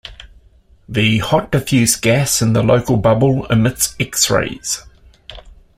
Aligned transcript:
The 0.89 1.19
hot 1.19 1.51
diffuse 1.51 1.95
gas 1.95 2.41
in 2.41 2.53
the 2.53 2.63
Local 2.63 2.97
Bubble 2.97 3.45
emits 3.51 3.95
X-rays. 3.99 4.81